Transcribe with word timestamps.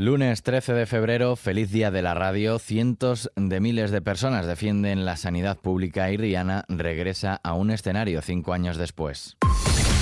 Lunes 0.00 0.44
13 0.44 0.74
de 0.74 0.86
febrero, 0.86 1.34
feliz 1.34 1.72
día 1.72 1.90
de 1.90 2.02
la 2.02 2.14
radio. 2.14 2.60
Cientos 2.60 3.32
de 3.34 3.58
miles 3.58 3.90
de 3.90 4.00
personas 4.00 4.46
defienden 4.46 5.04
la 5.04 5.16
sanidad 5.16 5.58
pública 5.58 6.12
y 6.12 6.16
Rihanna 6.16 6.64
regresa 6.68 7.40
a 7.42 7.54
un 7.54 7.72
escenario 7.72 8.22
cinco 8.22 8.52
años 8.52 8.76
después. 8.76 9.36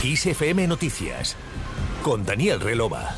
ISFM 0.05 0.67
Noticias 0.67 1.35
con 2.03 2.27
Daniel 2.27 2.61
Relova. 2.61 3.17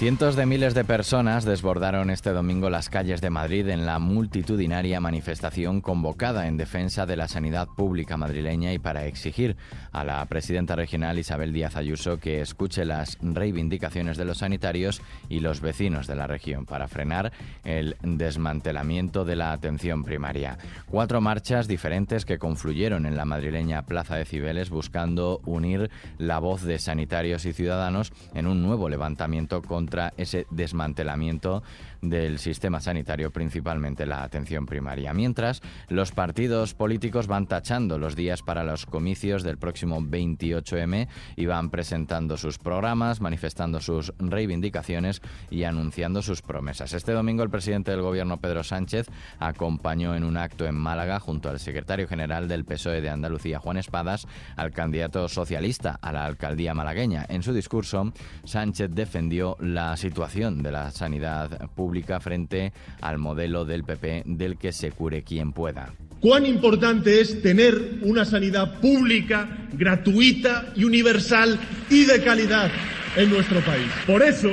Cientos 0.00 0.34
de 0.34 0.46
miles 0.46 0.72
de 0.72 0.82
personas 0.82 1.44
desbordaron 1.44 2.08
este 2.08 2.30
domingo 2.30 2.70
las 2.70 2.88
calles 2.88 3.20
de 3.20 3.28
Madrid 3.28 3.68
en 3.68 3.84
la 3.84 3.98
multitudinaria 3.98 4.98
manifestación 4.98 5.82
convocada 5.82 6.46
en 6.46 6.56
defensa 6.56 7.04
de 7.04 7.18
la 7.18 7.28
sanidad 7.28 7.68
pública 7.68 8.16
madrileña 8.16 8.72
y 8.72 8.78
para 8.78 9.04
exigir 9.04 9.58
a 9.92 10.02
la 10.02 10.24
presidenta 10.24 10.74
regional 10.74 11.18
Isabel 11.18 11.52
Díaz 11.52 11.76
Ayuso 11.76 12.18
que 12.18 12.40
escuche 12.40 12.86
las 12.86 13.18
reivindicaciones 13.20 14.16
de 14.16 14.24
los 14.24 14.38
sanitarios 14.38 15.02
y 15.28 15.40
los 15.40 15.60
vecinos 15.60 16.06
de 16.06 16.14
la 16.14 16.26
región 16.26 16.64
para 16.64 16.88
frenar 16.88 17.30
el 17.64 17.94
desmantelamiento 18.00 19.26
de 19.26 19.36
la 19.36 19.52
atención 19.52 20.02
primaria. 20.02 20.56
Cuatro 20.88 21.20
marchas 21.20 21.68
diferentes 21.68 22.24
que 22.24 22.38
confluyeron 22.38 23.04
en 23.04 23.18
la 23.18 23.26
madrileña 23.26 23.82
Plaza 23.82 24.16
de 24.16 24.24
Cibeles 24.24 24.70
buscando 24.70 25.42
unir 25.44 25.90
la 26.16 26.38
voz 26.38 26.62
de 26.62 26.78
sanitarios 26.78 27.44
y 27.44 27.52
ciudadanos 27.52 28.14
en 28.32 28.46
un 28.46 28.62
nuevo 28.62 28.88
levantamiento 28.88 29.60
contra 29.60 29.89
contra 29.90 30.14
ese 30.16 30.46
desmantelamiento 30.50 31.64
del 32.02 32.38
sistema 32.38 32.80
sanitario, 32.80 33.30
principalmente 33.30 34.06
la 34.06 34.22
atención 34.22 34.66
primaria. 34.66 35.12
Mientras, 35.12 35.62
los 35.88 36.12
partidos 36.12 36.74
políticos 36.74 37.26
van 37.26 37.46
tachando 37.46 37.98
los 37.98 38.16
días 38.16 38.42
para 38.42 38.64
los 38.64 38.86
comicios 38.86 39.42
del 39.42 39.58
próximo 39.58 40.00
28M 40.00 41.08
y 41.36 41.46
van 41.46 41.70
presentando 41.70 42.36
sus 42.36 42.58
programas, 42.58 43.20
manifestando 43.20 43.80
sus 43.80 44.12
reivindicaciones 44.18 45.20
y 45.50 45.64
anunciando 45.64 46.22
sus 46.22 46.42
promesas. 46.42 46.92
Este 46.94 47.12
domingo 47.12 47.42
el 47.42 47.50
presidente 47.50 47.90
del 47.90 48.02
gobierno, 48.02 48.40
Pedro 48.40 48.62
Sánchez, 48.62 49.08
acompañó 49.38 50.14
en 50.14 50.24
un 50.24 50.36
acto 50.36 50.66
en 50.66 50.74
Málaga 50.74 51.20
junto 51.20 51.50
al 51.50 51.58
secretario 51.58 52.08
general 52.08 52.48
del 52.48 52.64
PSOE 52.64 53.00
de 53.00 53.10
Andalucía, 53.10 53.58
Juan 53.58 53.76
Espadas, 53.76 54.26
al 54.56 54.72
candidato 54.72 55.28
socialista 55.28 55.98
a 56.00 56.12
la 56.12 56.24
alcaldía 56.24 56.74
malagueña. 56.74 57.26
En 57.28 57.42
su 57.42 57.52
discurso, 57.52 58.12
Sánchez 58.44 58.90
defendió 58.92 59.56
la 59.60 59.96
situación 59.96 60.62
de 60.62 60.72
la 60.72 60.90
sanidad 60.90 61.68
pública 61.70 61.89
frente 62.20 62.72
al 63.00 63.18
modelo 63.18 63.64
del 63.64 63.84
PP 63.84 64.22
del 64.26 64.56
que 64.56 64.72
se 64.72 64.90
cure 64.90 65.22
quien 65.22 65.52
pueda. 65.52 65.92
Cuán 66.20 66.44
importante 66.44 67.20
es 67.20 67.40
tener 67.42 68.00
una 68.02 68.24
sanidad 68.24 68.80
pública, 68.80 69.68
gratuita 69.72 70.72
y 70.76 70.84
universal 70.84 71.58
y 71.88 72.04
de 72.04 72.22
calidad 72.22 72.70
en 73.16 73.30
nuestro 73.30 73.60
país. 73.60 73.88
Por 74.06 74.22
eso, 74.22 74.50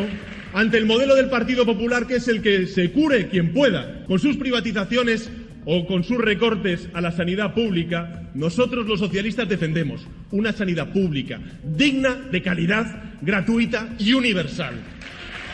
ante 0.53 0.77
el 0.77 0.85
modelo 0.85 1.15
del 1.15 1.30
Partido 1.30 1.65
Popular, 1.65 2.08
que 2.08 2.15
es 2.15 2.27
el 2.27 2.41
que 2.41 2.67
se 2.67 2.91
cure 2.91 3.27
quien 3.27 3.53
pueda, 3.53 4.05
con 4.08 4.19
sus 4.19 4.38
privatizaciones 4.38 5.30
o 5.65 5.85
con 5.85 6.05
sus 6.05 6.17
recortes 6.17 6.88
a 6.93 7.02
la 7.02 7.11
sanidad 7.11 7.53
pública, 7.53 8.30
nosotros 8.33 8.88
los 8.88 9.02
socialistas 9.02 9.49
defendemos 9.49 10.08
una 10.31 10.53
sanidad 10.53 10.93
pública 10.93 11.41
digna, 11.63 12.15
de 12.31 12.41
calidad, 12.41 13.17
gratuita 13.21 13.89
y 13.99 14.13
universal. 14.13 14.75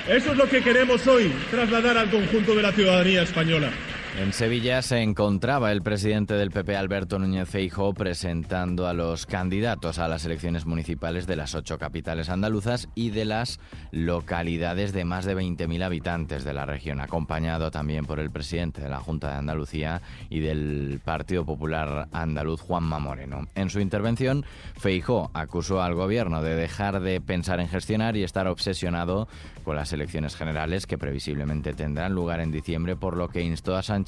Eso 0.08 0.32
es 0.32 0.38
lo 0.38 0.50
que 0.50 0.62
queremos 0.62 1.08
hoy 1.08 1.32
trasladar 1.50 1.98
al 1.98 2.09
conjunto 2.09 2.54
de 2.56 2.62
la 2.62 2.73
ciudadanía 2.73 3.23
española. 3.23 3.70
En 4.16 4.31
Sevilla 4.31 4.83
se 4.83 5.02
encontraba 5.02 5.72
el 5.72 5.81
presidente 5.81 6.36
del 6.36 6.52
PP, 6.52 6.78
Alberto 6.78 7.17
Núñez 7.17 7.50
Feijóo, 7.50 7.95
presentando 7.95 8.88
a 8.88 8.94
los 8.94 9.25
candidatos 9.25 9.97
a 9.97 10.08
las 10.08 10.23
elecciones 10.23 10.67
municipales 10.67 11.25
de 11.25 11.36
las 11.36 11.55
ocho 11.55 11.80
capitales 11.80 12.30
andaluzas 12.30 12.89
y 12.94 13.09
de 13.09 13.25
las 13.25 13.59
localidades 13.92 14.94
de 14.94 15.03
más 15.03 15.25
de 15.25 15.36
20.000 15.36 15.83
habitantes 15.83 16.44
de 16.44 16.53
la 16.53 16.67
región, 16.67 17.02
acompañado 17.02 17.72
también 17.72 18.05
por 18.05 18.20
el 18.20 18.30
presidente 18.30 18.81
de 18.81 18.89
la 18.89 19.00
Junta 19.00 19.31
de 19.31 19.38
Andalucía 19.38 20.03
y 20.30 20.42
del 20.42 21.02
Partido 21.04 21.43
Popular 21.43 22.08
andaluz, 22.11 22.61
Juanma 22.61 22.99
Moreno. 22.99 23.48
En 23.55 23.71
su 23.71 23.80
intervención, 23.80 24.45
Feijóo 24.77 25.32
acusó 25.33 25.82
al 25.82 25.95
gobierno 25.95 26.43
de 26.43 26.55
dejar 26.55 26.99
de 26.99 27.20
pensar 27.20 27.59
en 27.59 27.67
gestionar 27.67 28.15
y 28.15 28.23
estar 28.23 28.48
obsesionado 28.48 29.27
con 29.64 29.76
las 29.76 29.92
elecciones 29.92 30.36
generales 30.36 30.86
que 30.86 30.99
previsiblemente 30.99 31.73
tendrán 31.73 32.14
lugar 32.14 32.42
en 32.42 32.52
diciembre, 32.52 32.95
por 32.95 33.17
lo 33.17 33.30
que 33.30 33.42
instó 33.42 33.76
a 33.76 33.82
Sánchez 33.82 34.02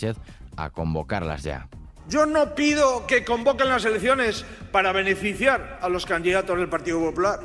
a 0.58 0.70
convocarlas 0.70 1.44
ya. 1.44 1.68
Yo 2.08 2.26
no 2.26 2.54
pido 2.54 3.08
que 3.08 3.26
convoquen 3.26 3.70
las 3.70 3.86
elecciones 3.86 4.46
para 4.72 4.92
beneficiar 4.92 5.80
a 5.82 5.90
los 5.90 6.06
candidatos 6.06 6.58
del 6.58 6.70
Partido 6.70 7.00
Popular. 7.00 7.40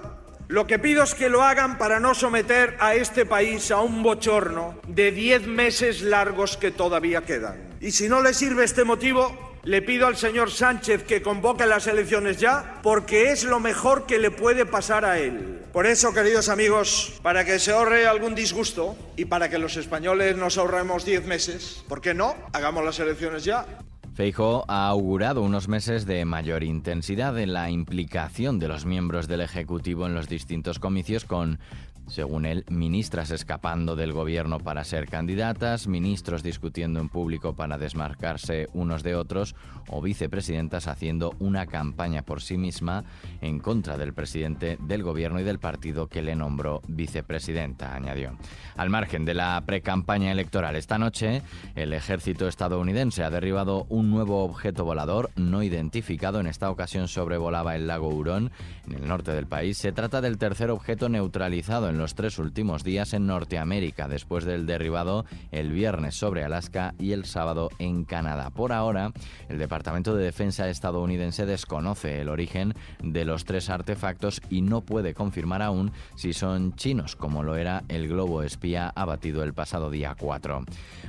Lo 0.48 0.66
que 0.66 0.78
pido 0.78 1.04
es 1.04 1.14
que 1.14 1.28
lo 1.28 1.42
hagan 1.42 1.78
para 1.78 2.00
no 2.00 2.14
someter 2.14 2.76
a 2.80 2.94
este 2.94 3.24
país 3.24 3.70
a 3.70 3.80
un 3.80 4.02
bochorno 4.02 4.74
de 4.86 5.12
diez 5.12 5.46
meses 5.46 6.02
largos 6.02 6.56
que 6.56 6.72
todavía 6.72 7.22
quedan. 7.22 7.70
Y 7.80 7.92
si 7.92 8.08
no 8.08 8.20
le 8.20 8.34
sirve 8.34 8.64
este 8.64 8.84
motivo, 8.84 9.49
le 9.62 9.82
pido 9.82 10.06
al 10.06 10.16
señor 10.16 10.50
Sánchez 10.50 11.04
que 11.04 11.22
convoque 11.22 11.66
las 11.66 11.86
elecciones 11.86 12.38
ya, 12.38 12.80
porque 12.82 13.30
es 13.30 13.44
lo 13.44 13.60
mejor 13.60 14.06
que 14.06 14.18
le 14.18 14.30
puede 14.30 14.66
pasar 14.66 15.04
a 15.04 15.18
él. 15.18 15.60
Por 15.72 15.86
eso, 15.86 16.12
queridos 16.12 16.48
amigos, 16.48 17.20
para 17.22 17.44
que 17.44 17.58
se 17.58 17.72
ahorre 17.72 18.06
algún 18.06 18.34
disgusto 18.34 18.96
y 19.16 19.26
para 19.26 19.48
que 19.48 19.58
los 19.58 19.76
españoles 19.76 20.36
nos 20.36 20.58
ahorremos 20.58 21.04
10 21.04 21.26
meses, 21.26 21.84
¿por 21.88 22.00
qué 22.00 22.14
no? 22.14 22.34
Hagamos 22.52 22.84
las 22.84 22.98
elecciones 22.98 23.44
ya. 23.44 23.66
Feijo 24.20 24.66
ha 24.68 24.86
augurado 24.88 25.40
unos 25.40 25.66
meses 25.68 26.04
de 26.04 26.26
mayor 26.26 26.62
intensidad 26.62 27.38
en 27.38 27.54
la 27.54 27.70
implicación 27.70 28.58
de 28.58 28.68
los 28.68 28.84
miembros 28.84 29.28
del 29.28 29.40
Ejecutivo 29.40 30.04
en 30.04 30.14
los 30.14 30.28
distintos 30.28 30.78
comicios 30.78 31.24
con 31.24 31.58
según 32.10 32.44
él, 32.44 32.64
ministras 32.68 33.30
escapando 33.30 33.94
del 33.96 34.12
gobierno 34.12 34.58
para 34.58 34.84
ser 34.84 35.06
candidatas, 35.06 35.86
ministros 35.86 36.42
discutiendo 36.42 37.00
en 37.00 37.08
público 37.08 37.54
para 37.54 37.78
desmarcarse 37.78 38.68
unos 38.74 39.02
de 39.02 39.14
otros 39.14 39.54
o 39.88 40.02
vicepresidentas 40.02 40.88
haciendo 40.88 41.34
una 41.38 41.66
campaña 41.66 42.22
por 42.22 42.42
sí 42.42 42.58
misma 42.58 43.04
en 43.40 43.60
contra 43.60 43.96
del 43.96 44.12
presidente 44.12 44.76
del 44.80 45.02
gobierno 45.02 45.40
y 45.40 45.44
del 45.44 45.60
partido 45.60 46.08
que 46.08 46.22
le 46.22 46.34
nombró 46.34 46.82
vicepresidenta, 46.88 47.94
añadió. 47.94 48.36
Al 48.76 48.90
margen 48.90 49.24
de 49.24 49.34
la 49.34 49.62
precampaña 49.64 50.32
electoral 50.32 50.74
esta 50.76 50.98
noche, 50.98 51.42
el 51.76 51.92
ejército 51.92 52.48
estadounidense 52.48 53.22
ha 53.22 53.30
derribado 53.30 53.86
un 53.88 54.09
nuevo 54.10 54.44
objeto 54.44 54.84
volador 54.84 55.30
no 55.36 55.62
identificado. 55.62 56.40
En 56.40 56.46
esta 56.46 56.70
ocasión 56.70 57.08
sobrevolaba 57.08 57.76
el 57.76 57.86
lago 57.86 58.08
Hurón, 58.08 58.50
en 58.86 58.94
el 58.94 59.08
norte 59.08 59.32
del 59.32 59.46
país. 59.46 59.78
Se 59.78 59.92
trata 59.92 60.20
del 60.20 60.38
tercer 60.38 60.70
objeto 60.70 61.08
neutralizado 61.08 61.88
en 61.88 61.98
los 61.98 62.14
tres 62.14 62.38
últimos 62.38 62.84
días 62.84 63.14
en 63.14 63.26
Norteamérica, 63.26 64.08
después 64.08 64.44
del 64.44 64.66
derribado 64.66 65.24
el 65.52 65.70
viernes 65.70 66.16
sobre 66.16 66.44
Alaska 66.44 66.94
y 66.98 67.12
el 67.12 67.24
sábado 67.24 67.70
en 67.78 68.04
Canadá. 68.04 68.50
Por 68.50 68.72
ahora, 68.72 69.12
el 69.48 69.58
Departamento 69.58 70.14
de 70.14 70.24
Defensa 70.24 70.68
estadounidense 70.68 71.46
desconoce 71.46 72.20
el 72.20 72.28
origen 72.28 72.74
de 73.02 73.24
los 73.24 73.44
tres 73.44 73.70
artefactos 73.70 74.42
y 74.50 74.62
no 74.62 74.80
puede 74.80 75.14
confirmar 75.14 75.62
aún 75.62 75.92
si 76.16 76.32
son 76.32 76.74
chinos, 76.74 77.16
como 77.16 77.42
lo 77.42 77.56
era 77.56 77.84
el 77.88 78.08
globo 78.08 78.42
espía 78.42 78.92
abatido 78.94 79.42
el 79.42 79.54
pasado 79.54 79.90
día 79.90 80.16
4. 80.18 80.64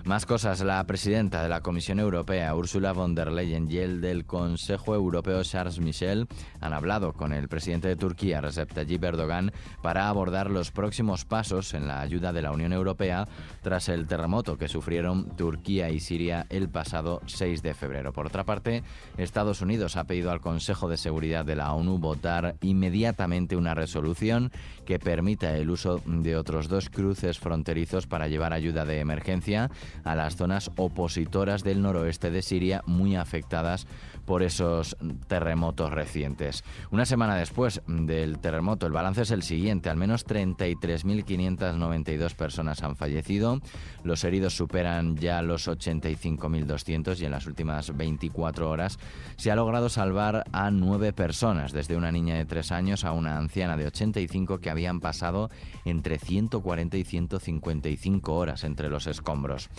Más 0.06 0.26
cosas, 0.26 0.62
la 0.62 0.84
presidenta 0.86 1.44
de 1.44 1.50
la 1.50 1.62
Comisión 1.62 2.00
Europea, 2.00 2.56
Ursula 2.56 2.91
von 2.94 3.16
der 3.16 3.32
Leyen, 3.32 3.70
y 3.72 3.78
el 3.78 4.02
del 4.02 4.26
Consejo 4.26 4.96
Europeo, 4.96 5.44
Charles 5.44 5.80
Michel, 5.80 6.28
han 6.60 6.74
hablado 6.74 7.14
con 7.14 7.34
el 7.34 7.48
presidente 7.48 7.88
de 7.88 7.96
Turquía, 7.96 8.42
Recep 8.42 8.74
Tayyip 8.74 9.04
Erdogan, 9.04 9.52
para 9.82 10.10
abordar 10.10 10.50
los 10.50 10.72
próximos 10.72 11.26
pasos 11.26 11.74
en 11.74 11.88
la 11.88 12.02
ayuda 12.02 12.34
de 12.34 12.42
la 12.42 12.52
Unión 12.52 12.74
Europea 12.74 13.28
tras 13.62 13.90
el 13.90 14.08
terremoto 14.08 14.58
que 14.58 14.68
sufrieron 14.68 15.36
Turquía 15.36 15.90
y 15.90 16.00
Siria 16.00 16.46
el 16.50 16.70
pasado 16.70 17.22
6 17.26 17.62
de 17.62 17.74
febrero. 17.74 18.14
Por 18.14 18.28
otra 18.28 18.44
parte, 18.44 18.84
Estados 19.18 19.62
Unidos 19.62 19.98
ha 19.98 20.06
pedido 20.06 20.32
al 20.32 20.42
Consejo 20.42 20.88
de 20.88 20.98
Seguridad 20.98 21.46
de 21.46 21.56
la 21.56 21.74
ONU 21.74 21.98
votar 21.98 22.56
inmediatamente 22.62 23.56
una 23.56 23.74
resolución 23.74 24.52
que 24.86 25.00
permita 25.00 25.58
el 25.58 25.70
uso 25.70 26.02
de 26.06 26.36
otros 26.36 26.68
dos 26.68 26.90
cruces 26.90 27.40
fronterizos 27.40 28.08
para 28.08 28.28
llevar 28.28 28.54
ayuda 28.54 28.86
de 28.86 29.00
emergencia 29.00 29.70
a 30.04 30.16
las 30.16 30.36
zonas 30.36 30.72
opositoras 30.76 31.64
del 31.64 31.82
noroeste 31.82 32.32
de 32.32 32.42
Siria 32.42 32.71
muy 32.86 33.16
afectadas 33.16 33.88
por 34.26 34.44
esos 34.44 34.98
terremotos 35.28 35.92
recientes. 35.92 36.64
Una 36.92 37.06
semana 37.06 37.36
después 37.36 37.82
del 37.88 38.40
terremoto, 38.40 38.86
el 38.86 38.94
balance 38.94 39.24
es 39.24 39.32
el 39.32 39.44
siguiente. 39.44 39.90
Al 39.90 39.98
menos 39.98 40.26
33.592 40.26 42.36
personas 42.36 42.82
han 42.84 42.96
fallecido. 42.96 43.60
Los 44.04 44.24
heridos 44.24 44.56
superan 44.56 45.18
ya 45.18 45.42
los 45.42 45.68
85.200 45.68 47.20
y 47.20 47.26
en 47.26 47.32
las 47.32 47.48
últimas 47.48 47.98
24 47.98 48.70
horas 48.70 49.00
se 49.38 49.50
ha 49.52 49.56
logrado 49.56 49.90
salvar 49.90 50.46
a 50.52 50.70
nueve 50.72 51.14
personas, 51.14 51.74
desde 51.74 51.98
una 51.98 52.12
niña 52.12 52.36
de 52.36 52.46
3 52.46 52.72
años 52.72 53.04
a 53.04 53.12
una 53.12 53.38
anciana 53.38 53.76
de 53.76 53.88
85 53.88 54.60
que 54.60 54.70
habían 54.70 55.00
pasado 55.00 55.50
entre 55.86 56.20
140 56.20 56.98
y 56.98 57.04
155 57.04 58.34
horas 58.34 58.64
entre 58.64 58.90
los 58.90 59.08
escombros. 59.08 59.70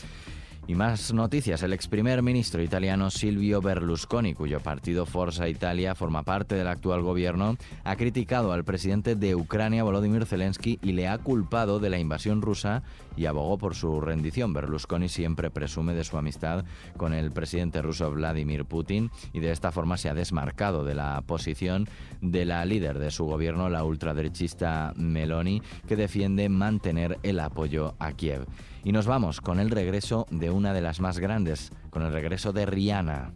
Y 0.68 0.76
más 0.76 1.12
noticias. 1.12 1.64
El 1.64 1.72
ex 1.72 1.88
primer 1.88 2.22
ministro 2.22 2.62
italiano 2.62 3.10
Silvio 3.10 3.60
Berlusconi, 3.60 4.32
cuyo 4.32 4.60
partido 4.60 5.06
Forza 5.06 5.48
Italia 5.48 5.96
forma 5.96 6.22
parte 6.22 6.54
del 6.54 6.68
actual 6.68 7.02
gobierno, 7.02 7.56
ha 7.82 7.96
criticado 7.96 8.52
al 8.52 8.62
presidente 8.62 9.16
de 9.16 9.34
Ucrania, 9.34 9.82
Volodymyr 9.82 10.24
Zelensky, 10.24 10.78
y 10.80 10.92
le 10.92 11.08
ha 11.08 11.18
culpado 11.18 11.80
de 11.80 11.90
la 11.90 11.98
invasión 11.98 12.42
rusa 12.42 12.84
y 13.16 13.26
abogó 13.26 13.58
por 13.58 13.74
su 13.74 14.00
rendición. 14.00 14.52
Berlusconi 14.52 15.08
siempre 15.08 15.50
presume 15.50 15.94
de 15.94 16.04
su 16.04 16.16
amistad 16.16 16.64
con 16.96 17.12
el 17.12 17.32
presidente 17.32 17.82
ruso 17.82 18.12
Vladimir 18.12 18.64
Putin 18.64 19.10
y 19.32 19.40
de 19.40 19.50
esta 19.50 19.72
forma 19.72 19.96
se 19.96 20.10
ha 20.10 20.14
desmarcado 20.14 20.84
de 20.84 20.94
la 20.94 21.22
posición 21.26 21.88
de 22.20 22.44
la 22.44 22.64
líder 22.64 23.00
de 23.00 23.10
su 23.10 23.24
gobierno, 23.24 23.68
la 23.68 23.82
ultraderechista 23.82 24.92
Meloni, 24.96 25.60
que 25.88 25.96
defiende 25.96 26.48
mantener 26.48 27.18
el 27.24 27.40
apoyo 27.40 27.96
a 27.98 28.12
Kiev. 28.12 28.46
Y 28.84 28.92
nos 28.92 29.06
vamos 29.06 29.40
con 29.40 29.60
el 29.60 29.70
regreso 29.70 30.26
de 30.30 30.50
una 30.50 30.72
de 30.72 30.80
las 30.80 31.00
más 31.00 31.18
grandes, 31.18 31.70
con 31.90 32.02
el 32.02 32.12
regreso 32.12 32.52
de 32.52 32.66
Rihanna. 32.66 33.32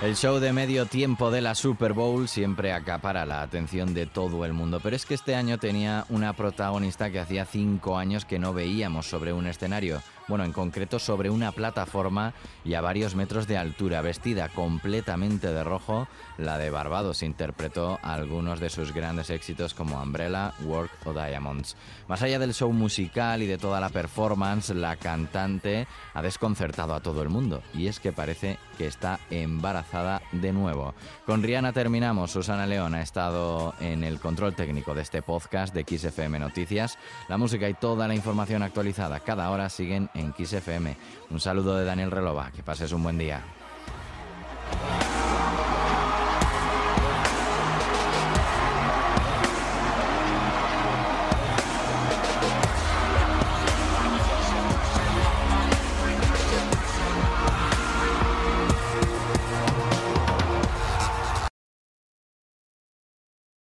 El 0.00 0.16
show 0.16 0.38
de 0.38 0.52
medio 0.52 0.86
tiempo 0.86 1.30
de 1.30 1.42
la 1.42 1.54
Super 1.54 1.92
Bowl 1.92 2.28
siempre 2.28 2.72
acapara 2.72 3.26
la 3.26 3.42
atención 3.42 3.94
de 3.94 4.06
todo 4.06 4.44
el 4.44 4.54
mundo, 4.54 4.80
pero 4.80 4.96
es 4.96 5.04
que 5.04 5.14
este 5.14 5.34
año 5.34 5.58
tenía 5.58 6.06
una 6.08 6.32
protagonista 6.32 7.10
que 7.10 7.18
hacía 7.18 7.44
cinco 7.44 7.98
años 7.98 8.24
que 8.24 8.38
no 8.38 8.54
veíamos 8.54 9.06
sobre 9.06 9.32
un 9.32 9.46
escenario 9.48 10.00
bueno, 10.28 10.44
en 10.44 10.52
concreto 10.52 10.98
sobre 10.98 11.30
una 11.30 11.52
plataforma 11.52 12.34
y 12.64 12.74
a 12.74 12.80
varios 12.80 13.14
metros 13.14 13.46
de 13.46 13.56
altura, 13.56 14.02
vestida 14.02 14.48
completamente 14.48 15.52
de 15.52 15.64
rojo, 15.64 16.06
la 16.36 16.58
de 16.58 16.70
Barbados 16.70 17.22
interpretó 17.22 17.98
algunos 18.02 18.60
de 18.60 18.70
sus 18.70 18.92
grandes 18.92 19.30
éxitos 19.30 19.74
como 19.74 20.00
Umbrella, 20.00 20.52
Work 20.64 20.90
o 21.06 21.12
Diamonds. 21.12 21.76
Más 22.08 22.22
allá 22.22 22.38
del 22.38 22.54
show 22.54 22.72
musical 22.72 23.42
y 23.42 23.46
de 23.46 23.58
toda 23.58 23.80
la 23.80 23.88
performance, 23.88 24.70
la 24.70 24.96
cantante 24.96 25.86
ha 26.14 26.22
desconcertado 26.22 26.94
a 26.94 27.00
todo 27.00 27.22
el 27.22 27.28
mundo 27.28 27.62
y 27.74 27.86
es 27.86 28.00
que 28.00 28.12
parece 28.12 28.58
que 28.76 28.86
está 28.86 29.18
embarazada 29.30 30.22
de 30.32 30.52
nuevo. 30.52 30.94
Con 31.26 31.42
Rihanna 31.42 31.72
terminamos. 31.72 32.30
Susana 32.30 32.66
León 32.66 32.94
ha 32.94 33.02
estado 33.02 33.74
en 33.80 34.04
el 34.04 34.20
control 34.20 34.54
técnico 34.54 34.94
de 34.94 35.02
este 35.02 35.22
podcast 35.22 35.74
de 35.74 35.84
XFM 35.84 36.38
Noticias. 36.38 36.98
La 37.28 37.38
música 37.38 37.68
y 37.68 37.74
toda 37.74 38.06
la 38.06 38.14
información 38.14 38.62
actualizada 38.62 39.20
cada 39.20 39.50
hora 39.50 39.68
siguen 39.68 40.10
en 40.18 40.32
Kiss 40.32 40.52
FM. 40.52 40.96
Un 41.30 41.40
saludo 41.40 41.76
de 41.76 41.84
Daniel 41.84 42.10
Relova, 42.10 42.50
que 42.50 42.62
pases 42.62 42.92
un 42.92 43.02
buen 43.02 43.18
día. 43.18 43.42